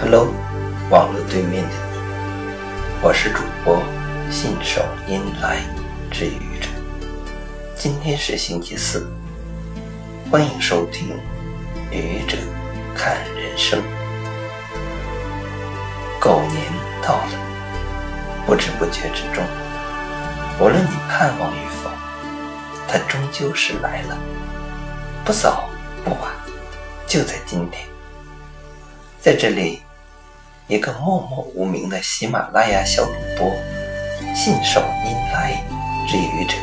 [0.00, 0.32] Hello，
[0.90, 1.74] 网络对面的你，
[3.02, 3.82] 我是主播
[4.30, 5.60] 信手拈来
[6.08, 6.68] 之愚者。
[7.74, 9.10] 今天是星期四，
[10.30, 11.08] 欢迎收听
[11.90, 12.38] 愚者
[12.94, 13.82] 看人生。
[16.20, 16.62] 狗年
[17.02, 17.32] 到了，
[18.46, 19.44] 不知不觉之中，
[20.60, 21.90] 无论你盼望与否，
[22.86, 24.16] 它终究是来了，
[25.24, 25.68] 不早
[26.04, 26.30] 不晚，
[27.04, 27.84] 就在今天，
[29.20, 29.82] 在这里。
[30.68, 33.50] 一个默默无名的喜马拉雅小主播，
[34.34, 35.54] 信手拈来
[36.06, 36.54] 之愚者，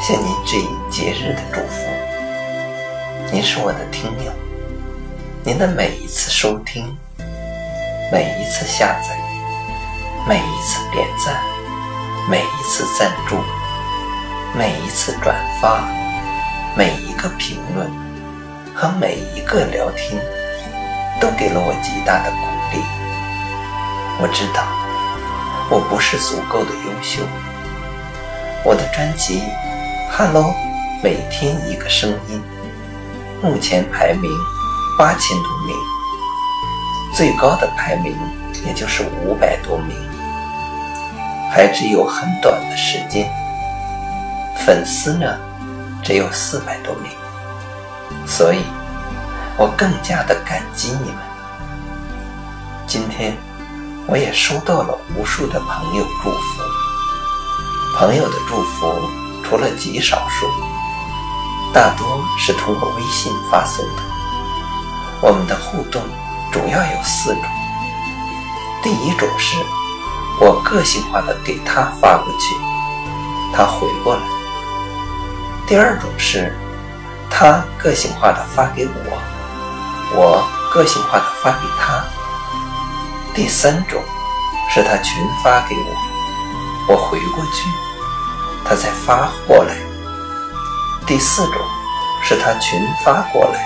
[0.00, 1.84] 向您致以节日的祝福。
[3.32, 4.30] 您是我的听友，
[5.42, 6.96] 您的每一次收听，
[8.12, 9.18] 每一次下载，
[10.28, 11.42] 每一次点赞，
[12.30, 13.34] 每一次赞助，
[14.56, 15.88] 每一次转发，
[16.76, 17.90] 每一个评论
[18.76, 20.22] 和每一个聊天，
[21.20, 22.97] 都给了我极大的鼓励。
[24.20, 24.66] 我知道
[25.70, 27.22] 我不是足够的优秀。
[28.64, 29.40] 我的专辑
[30.10, 30.46] 《Hello》
[31.04, 32.42] 每天一个声音，
[33.40, 34.28] 目前排名
[34.98, 35.76] 八千多名，
[37.14, 38.16] 最高的排名
[38.66, 39.96] 也就是五百多名，
[41.52, 43.30] 还只有很短的时间。
[44.66, 45.38] 粉丝呢，
[46.02, 47.12] 只有四百多名，
[48.26, 48.64] 所以
[49.56, 51.18] 我更加的感激你们。
[52.84, 53.36] 今天。
[54.10, 56.62] 我也收到了无数的朋友祝福，
[57.94, 58.90] 朋友的祝福
[59.44, 60.46] 除了极少数，
[61.74, 64.02] 大多是通过微信发送的。
[65.20, 66.00] 我们的互动
[66.50, 67.42] 主要有四种：
[68.82, 69.54] 第一种是
[70.40, 72.56] 我个性化的给他发过去，
[73.54, 74.22] 他回过来；
[75.66, 76.56] 第二种是
[77.28, 79.18] 他个性化的发给我，
[80.14, 82.02] 我个性化的发给他。
[83.38, 84.02] 第三种
[84.68, 85.14] 是他群
[85.44, 87.70] 发给我，我回过去，
[88.64, 89.76] 他再发过来。
[91.06, 91.54] 第四种
[92.20, 93.60] 是他群发过来，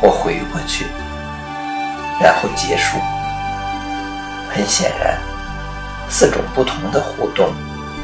[0.00, 0.86] 我回过去，
[2.22, 2.96] 然后结束。
[4.54, 5.18] 很显然，
[6.08, 7.52] 四种不同的互动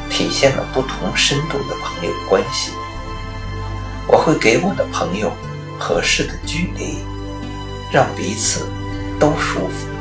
[0.09, 2.73] 体现了不同深度的朋友关系。
[4.05, 5.31] 我会给我的朋友
[5.79, 7.01] 合适的距离，
[7.89, 8.67] 让彼此
[9.17, 9.92] 都舒服。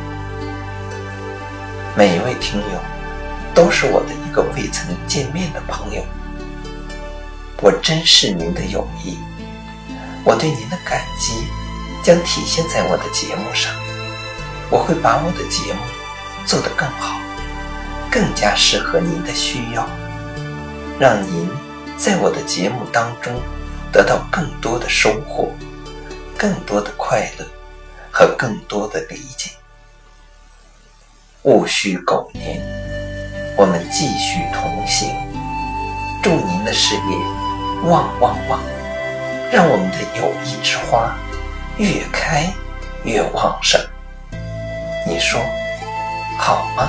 [1.95, 2.81] 每一位听友
[3.55, 6.03] 都是我的一个未曾见面的朋友，
[7.61, 9.19] 我珍视您的友谊，
[10.25, 11.35] 我对您的感激
[12.03, 13.71] 将体现在我的节目上。
[14.71, 15.81] 我会把我的节目
[16.47, 17.21] 做得更好，
[18.11, 19.87] 更加适合您的需要，
[20.99, 21.47] 让您
[21.99, 23.35] 在我的节目当中
[23.93, 25.53] 得到更多的收获、
[26.39, 27.47] 更多的快乐
[28.11, 29.51] 和更多的理解。
[31.45, 32.61] 戊戌狗年，
[33.57, 35.11] 我们继续同行。
[36.23, 37.17] 祝您的事业
[37.83, 38.61] 旺旺旺，
[39.51, 41.13] 让我们的友谊之花
[41.79, 42.49] 越开
[43.03, 43.81] 越旺盛。
[45.05, 45.41] 你说
[46.39, 46.89] 好吗？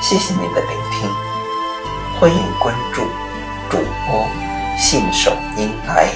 [0.00, 1.10] 谢谢您的聆听，
[2.18, 3.02] 欢迎关注
[3.68, 4.26] 主播
[4.78, 6.08] 信手拈来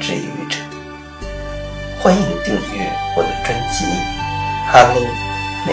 [0.00, 0.58] 之语者，
[2.02, 3.84] 欢迎订阅我的专辑
[4.72, 5.00] 《Hello》。
[5.66, 5.72] 每